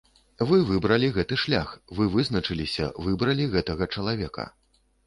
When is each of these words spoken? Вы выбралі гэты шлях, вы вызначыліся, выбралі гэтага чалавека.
Вы 0.51 0.57
выбралі 0.69 1.09
гэты 1.17 1.37
шлях, 1.43 1.75
вы 1.99 2.09
вызначыліся, 2.17 2.91
выбралі 3.07 3.51
гэтага 3.57 3.93
чалавека. 3.97 4.53